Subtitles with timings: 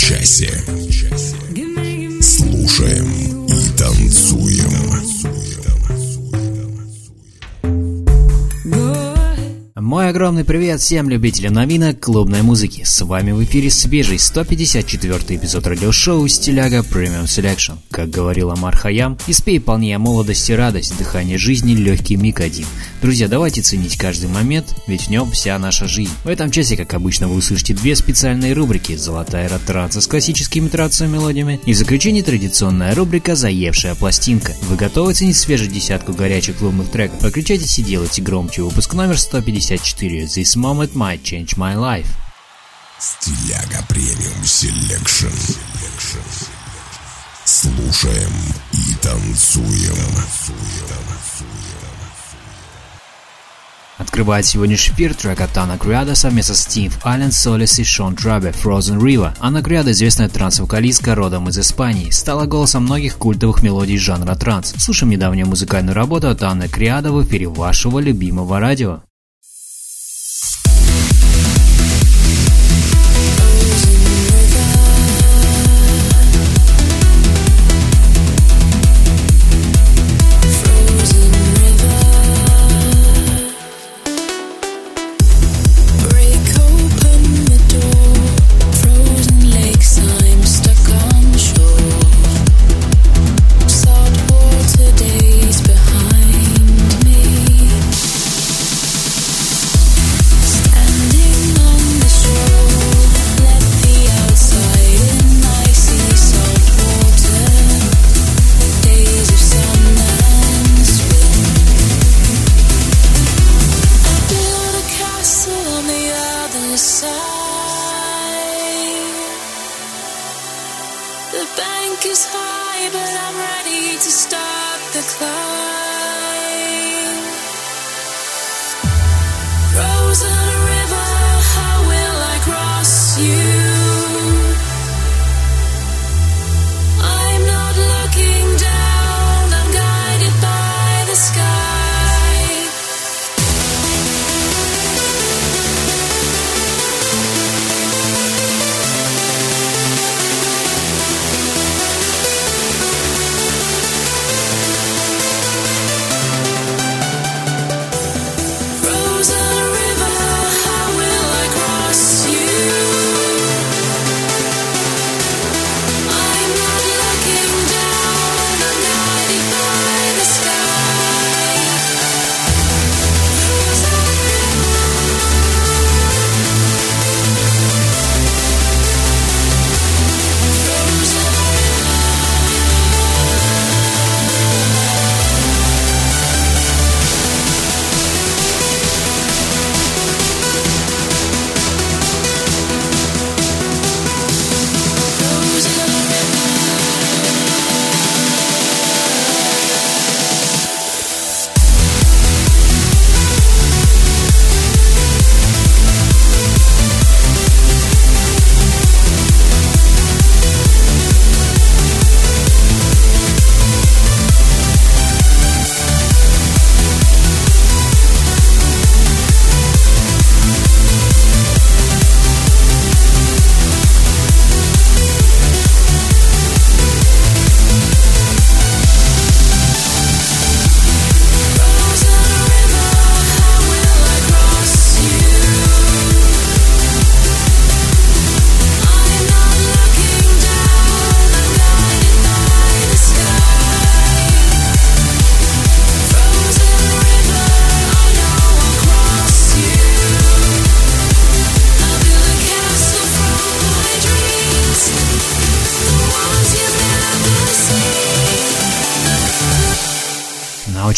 [0.00, 0.64] Часе.
[10.30, 12.84] Огромный привет всем любителям новинок клубной музыки.
[12.84, 17.78] С вами в эфире свежий 154 эпизод радиошоу «Стиляга Premium Selection».
[17.90, 22.64] Как говорил Амар Хаям, «Испей полнее молодости радость, дыхание жизни, легкий миг один».
[23.02, 26.12] Друзья, давайте ценить каждый момент, ведь в нем вся наша жизнь.
[26.22, 31.14] В этом часе, как обычно, вы услышите две специальные рубрики «Золотая ротранса» с классическими трансовыми
[31.14, 34.54] мелодиями и в заключении традиционная рубрика «Заевшая пластинка».
[34.68, 37.18] Вы готовы ценить свежую десятку горячих клубных треков?
[37.18, 38.62] Подключайтесь и делайте громче.
[38.62, 40.19] Выпуск номер 154.
[40.20, 42.08] This moment might change my life.
[42.98, 45.28] Стиляга Premium Selection.
[47.44, 48.30] Слушаем
[48.72, 49.96] и танцуем.
[53.96, 58.50] Открывает сегодняшний эфир трек от Ana Criado совместно с Steve Allen, Solis и Sean Truby
[58.50, 59.34] Frozen River.
[59.40, 64.74] Ana Criado, известная транс-вокалистка родом из Испании, стала голосом многих культовых мелодий жанра транс.
[64.78, 69.02] Слушаем недавнюю музыкальную работу от Ana Criado в эфире вашего любимого радио.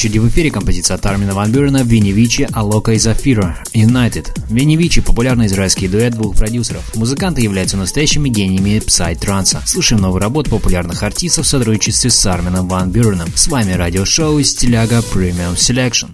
[0.03, 4.37] Очереди в эфире композиция от Армина Ван Бюрена, Винни Алока и Зафира, United.
[4.51, 6.83] Винни Вичи– популярный израильский дуэт двух продюсеров.
[6.97, 9.63] Музыканты являются настоящими гениями псай-транса.
[9.65, 13.29] Слушаем новую работу популярных артистов в сотрудничестве с Армином Ван Бюреном.
[13.37, 16.09] С вами радиошоу «Стиляга Premium Selection».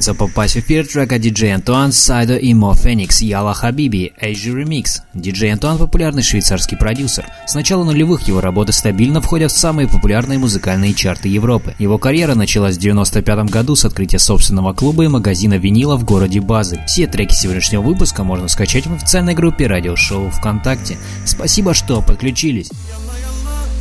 [0.00, 5.02] Готовится попасть в эфир трека диджей Антуан, Сайдо и Мо Феникс, Яла Хабиби, Эйджи Ремикс.
[5.12, 7.26] Диджей Антуан – популярный швейцарский продюсер.
[7.46, 11.74] С начала нулевых его работы стабильно входят в самые популярные музыкальные чарты Европы.
[11.78, 16.40] Его карьера началась в 95 году с открытия собственного клуба и магазина винила в городе
[16.40, 16.80] Базель.
[16.86, 20.96] Все треки сегодняшнего выпуска можно скачать в официальной группе радиошоу ВКонтакте.
[21.26, 22.70] Спасибо, что подключились.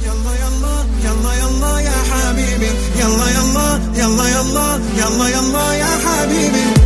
[0.06, 0.34] يلا
[1.06, 6.79] يلا يلا يا حبيبي يلا يلا يلا يلا يلا يلا يا حبيبي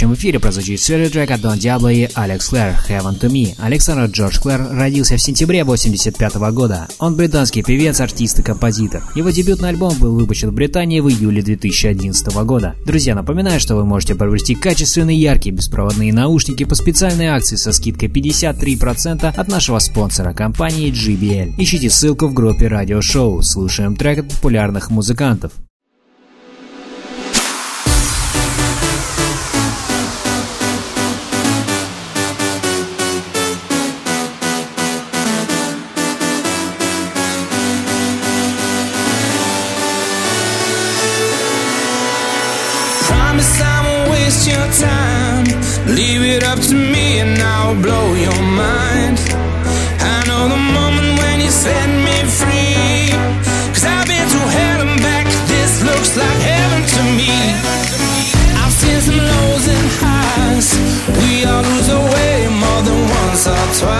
[0.00, 3.54] следующем эфире прозвучит свежий трек от Дон Диабло и Алекс Клэр «Heaven to Me».
[3.58, 6.88] Александр Джордж Клэр родился в сентябре 1985 года.
[6.98, 9.02] Он британский певец, артист и композитор.
[9.14, 12.76] Его дебютный альбом был выпущен в Британии в июле 2011 года.
[12.86, 18.08] Друзья, напоминаю, что вы можете приобрести качественные, яркие беспроводные наушники по специальной акции со скидкой
[18.08, 21.56] 53% от нашего спонсора компании JBL.
[21.58, 23.42] Ищите ссылку в группе радиошоу.
[23.42, 25.52] Слушаем трек от популярных музыкантов.
[44.78, 45.46] Time.
[45.86, 49.18] Leave it up to me and I'll blow your mind.
[49.98, 53.10] I know the moment when you set me free.
[53.74, 55.26] Cause I've been through hell and back.
[55.48, 57.34] This looks like heaven to me.
[58.62, 60.68] I've seen some lows and highs.
[61.18, 63.99] We all lose our way more than once or twice.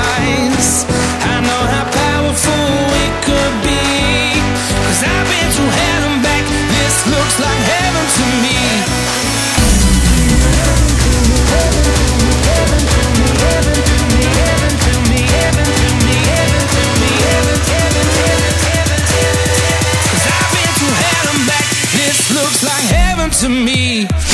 [23.40, 24.29] To me.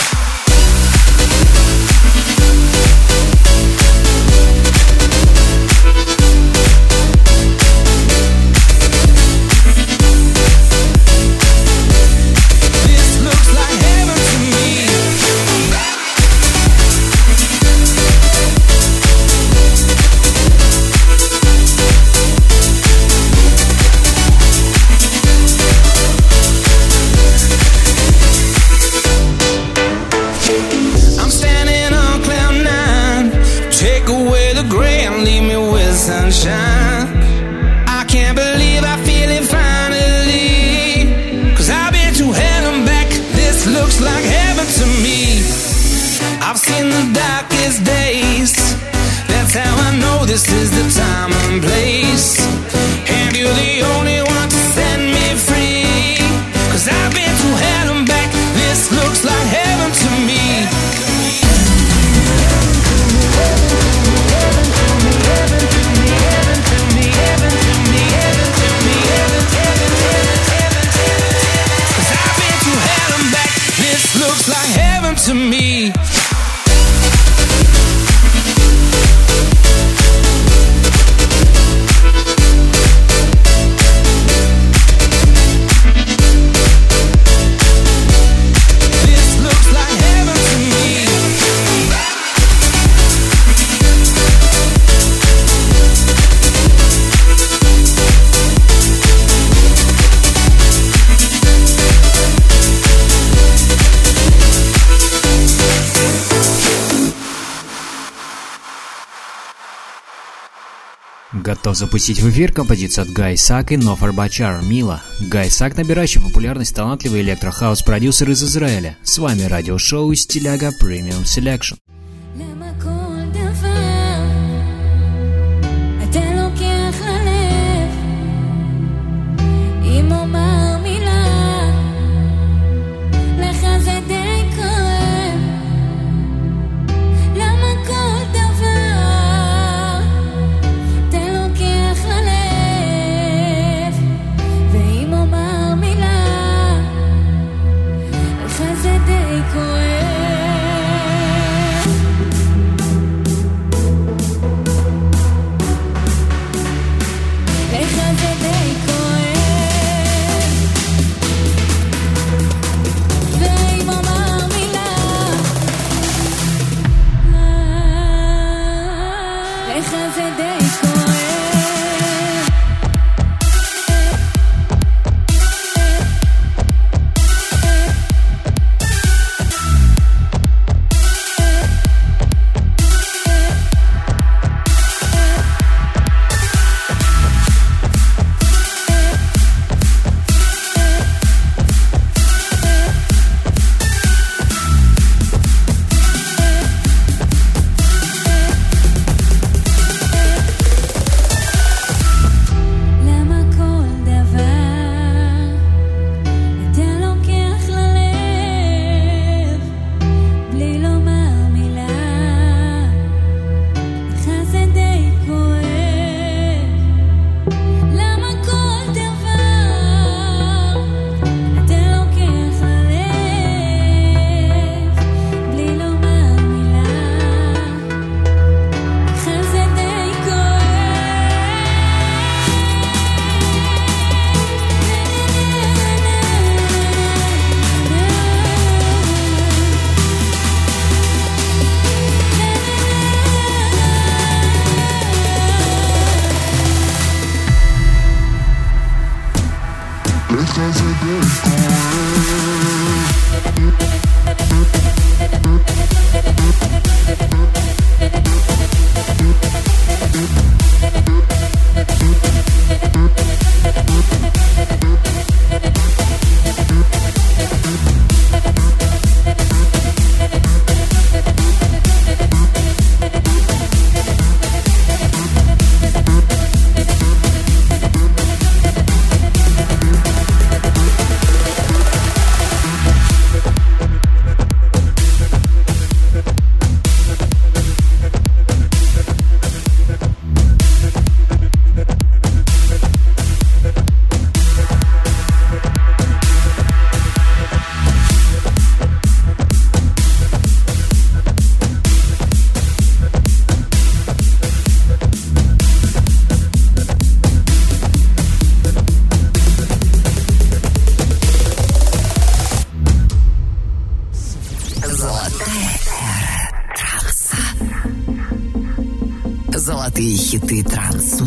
[111.76, 115.02] Запустить в эфир композицию от Гай Сак и Нофар Бачар «Мила».
[115.20, 118.96] Гай Сак, набирающий популярность талантливый электрохаус-продюсер из Израиля.
[119.02, 121.76] С вами радиошоу «Стиляга Premium Selection».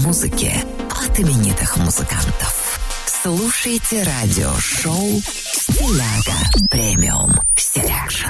[0.10, 0.52] Транс-музыки
[0.89, 2.80] от именитых музыкантов.
[3.06, 8.27] Слушайте радиошоу «Стиляга Premium Selection».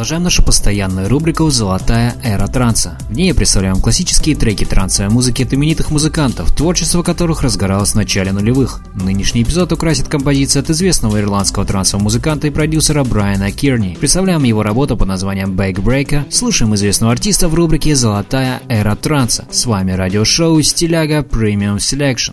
[0.00, 2.96] Продолжаем нашу постоянную рубрику «Золотая эра транса».
[3.10, 8.32] В ней представляем классические треки трансовой музыки от именитых музыкантов, творчество которых разгоралось в начале
[8.32, 8.80] нулевых.
[8.94, 13.94] Нынешний эпизод украсит композиция от известного ирландского трансового музыканта и продюсера Брайана Кирни.
[14.00, 16.32] Представляем его работу под названием Backbreaker.
[16.32, 19.44] Слушаем известного артиста в рубрике «Золотая эра транса».
[19.50, 22.32] С вами радиошоу «Стиляга Premium Selection».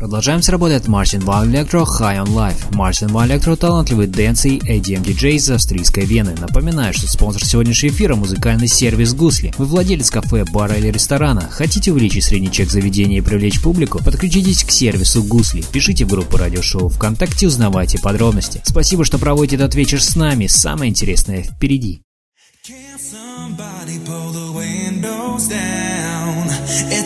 [0.00, 2.74] Продолжаем с работой Martin Van Lectro High on Life.
[2.74, 6.34] Martin Van Lectro– талантливый dance и EDM диджей из австрийской Вены.
[6.40, 9.52] Напоминаю, что спонсор сегодняшнего эфира– музыкальный сервис Гусли.
[9.58, 11.42] Вы владелец кафе, бара или ресторана.
[11.50, 14.02] Хотите увеличить средний чек заведения и привлечь публику?
[14.02, 15.62] Подключитесь к сервису Гусли.
[15.70, 18.62] Пишите в группу радиошоу ВКонтакте, узнавайте подробности.
[18.64, 20.46] Спасибо, что проводите этот вечер с нами.
[20.46, 22.00] Самое интересное впереди.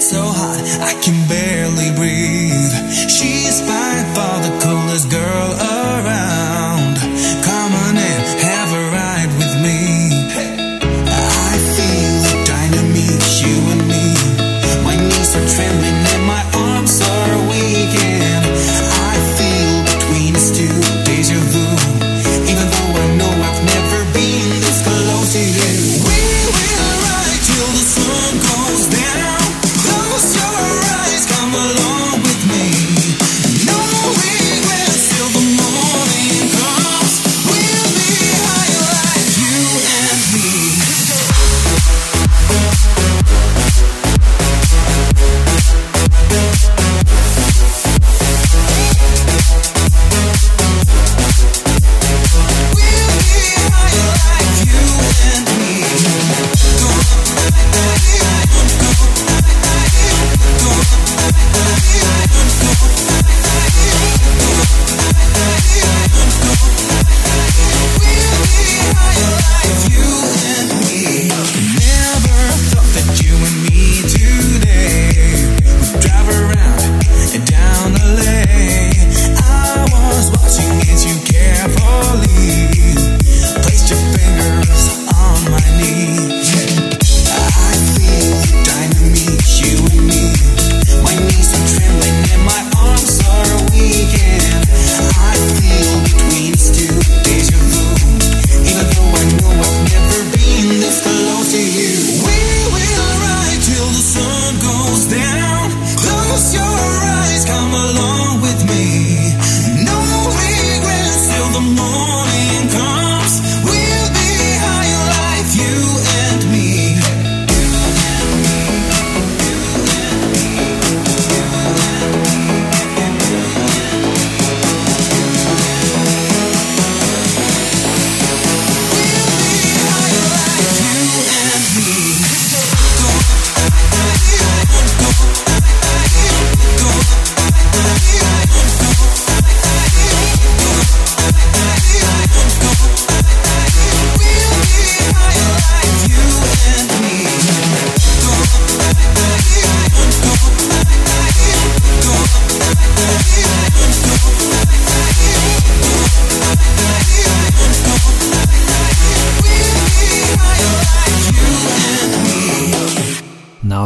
[0.05, 2.75] so hot I can barely breathe.
[3.09, 4.53] She's by far the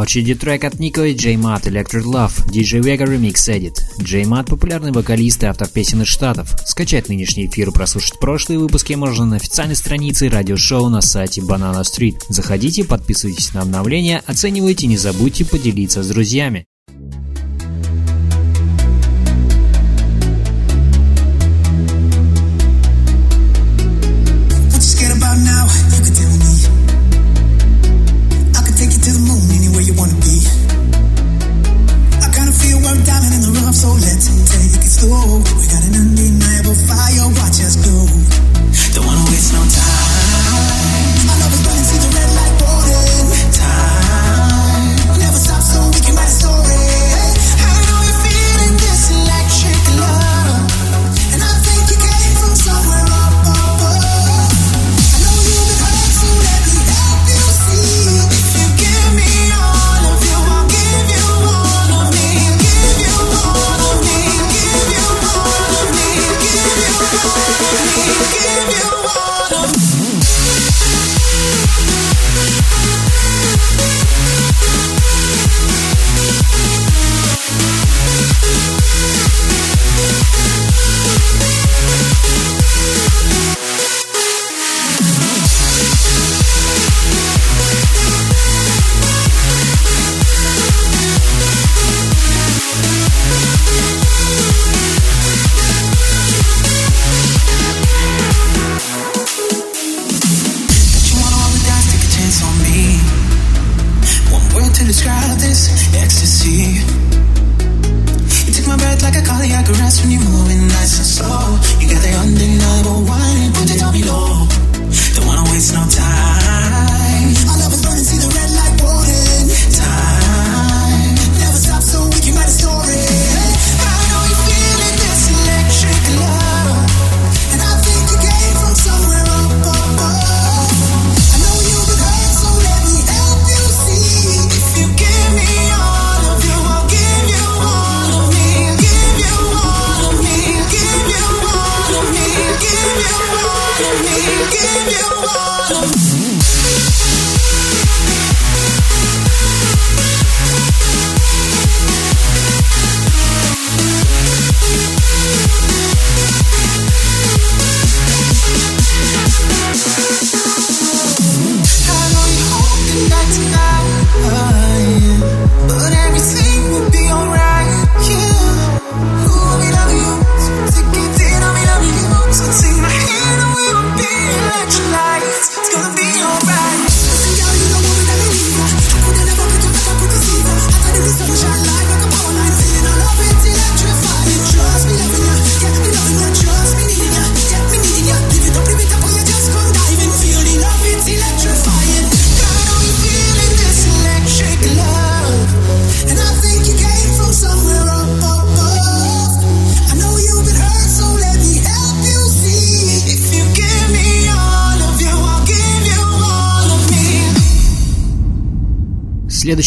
[0.09, 3.75] Получите трек от Нико и Джей Мат Electric Love, DJ Vega Remix Edit.
[4.01, 6.55] Джей Мат– популярный вокалист и автор песен из Штатов.
[6.65, 11.83] Скачать нынешний эфир и прослушать прошлые выпуски можно на официальной странице радиошоу на сайте Banana
[11.83, 12.15] Street.
[12.27, 16.65] Заходите, подписывайтесь на обновления, оценивайте, и не забудьте поделиться с друзьями.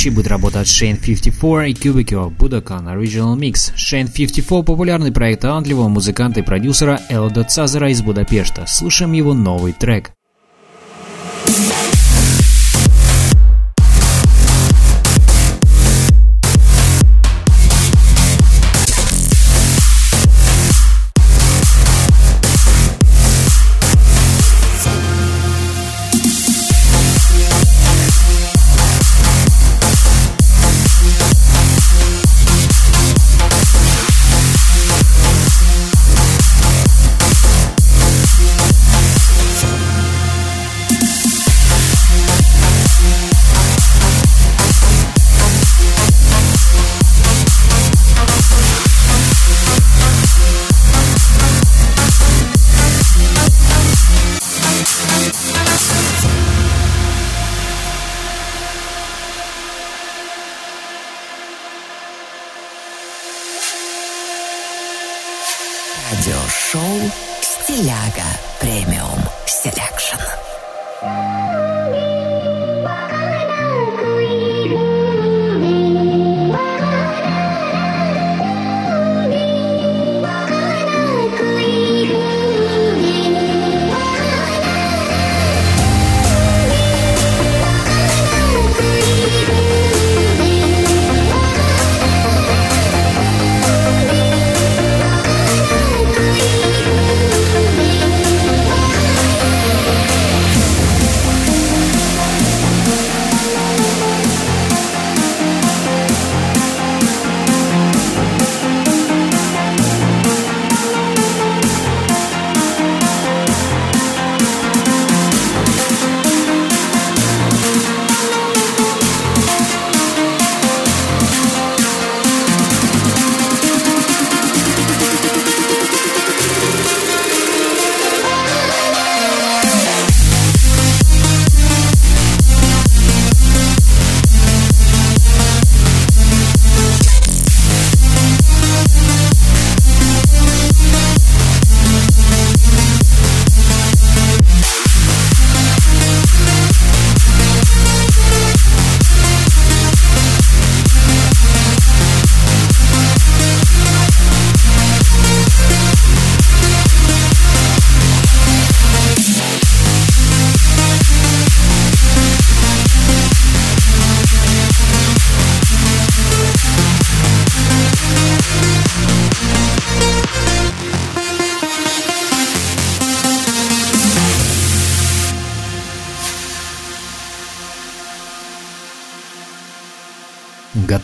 [0.02, 3.72] следующей будет работа от Shane54 и Cubicure Budokan Original Mix.
[3.76, 8.64] Shane54– популярный проект талантливого музыканта и продюсера Элда Цазера из Будапешта.
[8.66, 10.12] Слушаем его новый трек.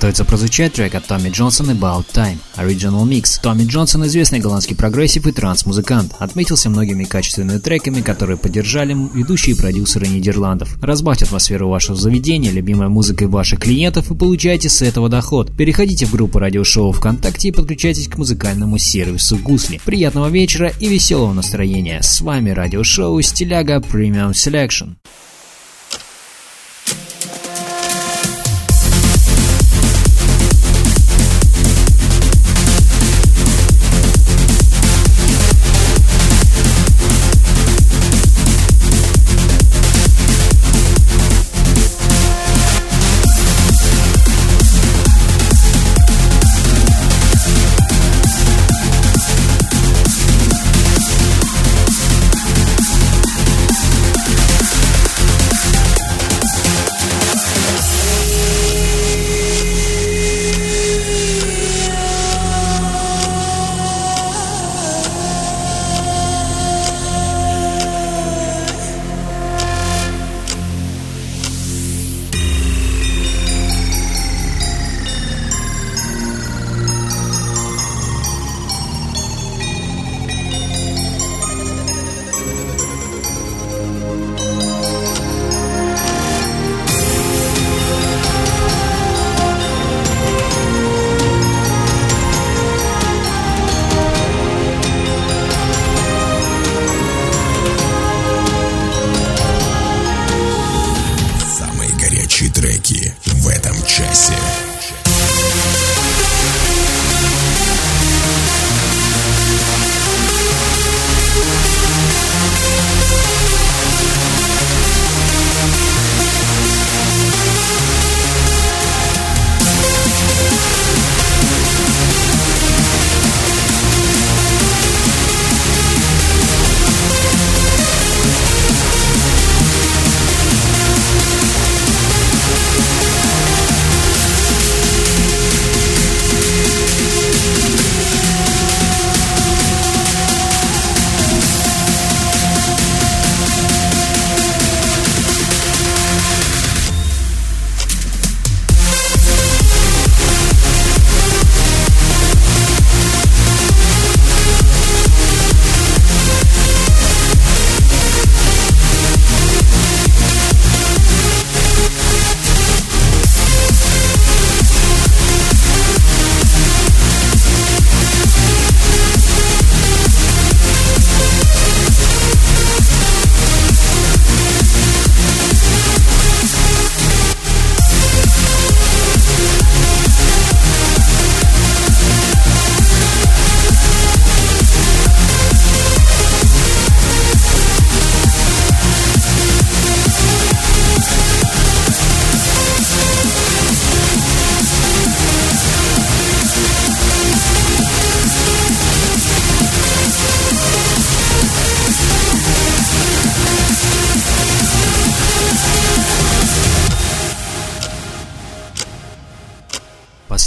[0.09, 2.39] Готовится прозвучать трек от Томми Джонсон About Time.
[2.57, 3.39] Original Mix.
[3.43, 6.15] Томми Джонсон– известный голландский прогрессив и транс-музыкант.
[6.19, 10.79] Отметился многими качественными треками, которые поддержали ведущие продюсеры Нидерландов.
[10.81, 15.55] Разбавьте атмосферу вашего заведения, любимой музыкой ваших клиентов и получайте с этого доход.
[15.55, 19.79] Переходите в группу радиошоу ВКонтакте и подключайтесь к музыкальному сервису Гусли.
[19.85, 22.01] Приятного вечера и веселого настроения.
[22.01, 24.95] С вами радиошоу Стиляга Premium Selection.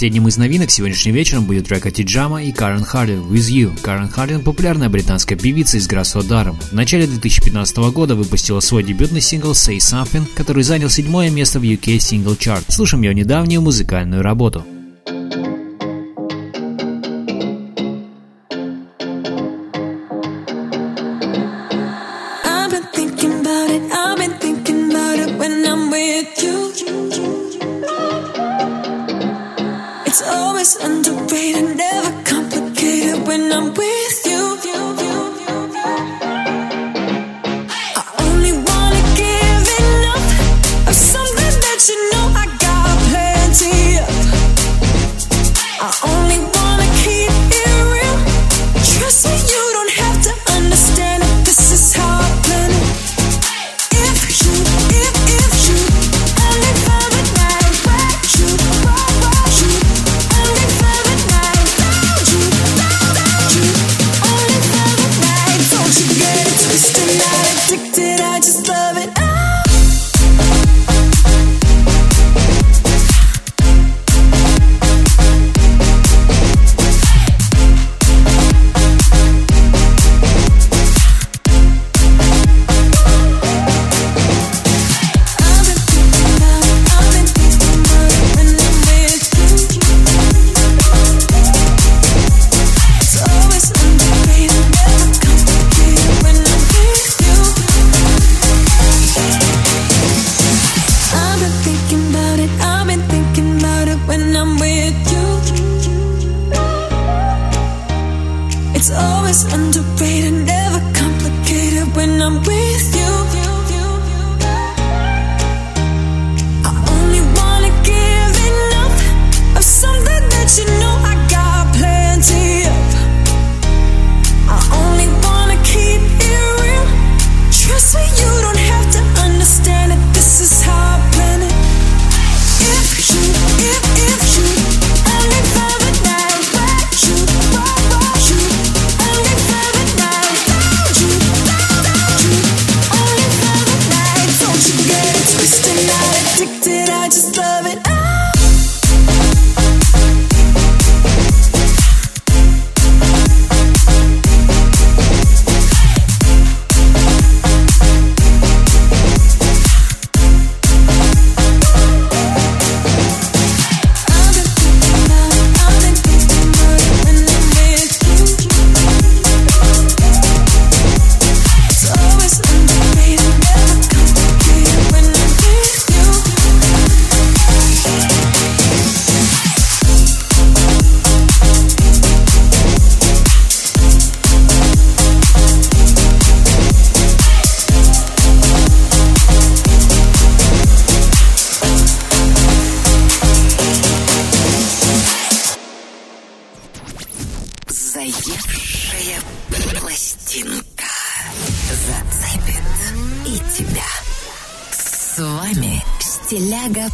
[0.02, 3.80] Последним из новинок сегодняшним вечером будет трек от Тиджама и Карен Хардин «With You».
[3.84, 6.60] Карен Хардин– популярная британская певица из Грасс-Даром.
[6.60, 11.64] В начале 2015 года выпустила свой дебютный сингл «Say Something», который занял седьмое место в
[11.64, 12.64] UK Single Chart.
[12.70, 14.66] Слушаем ее недавнюю музыкальную работу.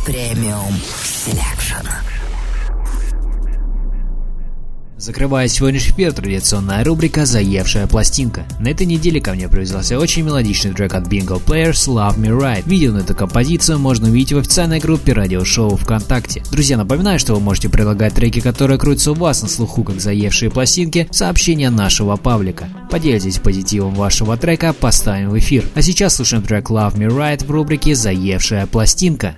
[0.05, 0.73] Premium
[1.03, 1.87] Selection.
[4.97, 8.45] Закрывая сегодняшний эфир, традиционная рубрика «Заевшая пластинка».
[8.59, 12.63] На этой неделе ко мне привязался очень мелодичный трек от Bingo Players «Love Me Right».
[12.65, 16.41] Видео на эту композицию можно увидеть в официальной группе радиошоу ВКонтакте.
[16.51, 20.49] Друзья, напоминаю, что вы можете предлагать треки, которые крутятся у вас на слуху, как «Заевшие
[20.49, 22.67] пластинки», сообщения нашего паблика.
[22.89, 25.63] Поделитесь позитивом вашего трека, поставим в эфир.
[25.75, 29.37] А сейчас слушаем трек «Love Me Right» в рубрике «Заевшая пластинка».